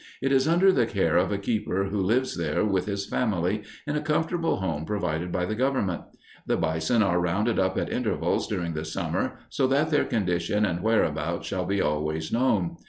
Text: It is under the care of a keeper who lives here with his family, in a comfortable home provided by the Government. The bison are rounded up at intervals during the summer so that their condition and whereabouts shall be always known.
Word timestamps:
It 0.19 0.31
is 0.31 0.47
under 0.47 0.71
the 0.71 0.87
care 0.87 1.15
of 1.15 1.31
a 1.31 1.37
keeper 1.37 1.89
who 1.91 2.01
lives 2.01 2.35
here 2.35 2.65
with 2.65 2.87
his 2.87 3.05
family, 3.05 3.61
in 3.85 3.95
a 3.95 4.01
comfortable 4.01 4.55
home 4.55 4.83
provided 4.83 5.31
by 5.31 5.45
the 5.45 5.53
Government. 5.53 6.01
The 6.47 6.57
bison 6.57 7.03
are 7.03 7.19
rounded 7.21 7.59
up 7.59 7.77
at 7.77 7.93
intervals 7.93 8.47
during 8.47 8.73
the 8.73 8.83
summer 8.83 9.37
so 9.49 9.67
that 9.67 9.91
their 9.91 10.05
condition 10.05 10.65
and 10.65 10.81
whereabouts 10.81 11.47
shall 11.47 11.65
be 11.65 11.81
always 11.83 12.31
known. 12.33 12.77